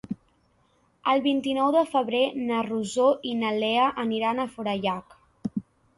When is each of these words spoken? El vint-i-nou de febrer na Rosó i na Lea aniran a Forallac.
El 1.11 1.21
vint-i-nou 1.25 1.69
de 1.75 1.83
febrer 1.91 2.21
na 2.47 2.61
Rosó 2.69 3.07
i 3.33 3.35
na 3.43 3.53
Lea 3.61 3.87
aniran 4.05 4.41
a 4.41 4.49
Forallac. 4.55 5.19